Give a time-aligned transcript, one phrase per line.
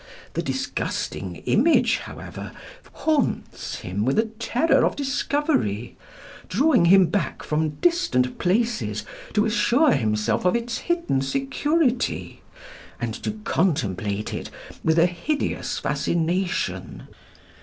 [0.33, 2.53] The disgusting image, however,
[2.91, 5.95] haunts him with a terror of discovery,
[6.49, 12.41] drawing him back from distant places to assure himself of its hidden security,
[12.99, 14.49] and to contemplate it
[14.83, 17.07] with a hideous fascination.